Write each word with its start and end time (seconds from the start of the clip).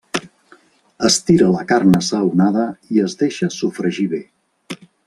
Es 1.09 1.17
tira 1.27 1.51
la 1.57 1.61
carn 1.73 1.99
assaonada 1.99 2.67
i 2.97 3.05
es 3.07 3.17
deixa 3.23 3.53
sofregir 3.61 4.11
bé. 4.17 4.25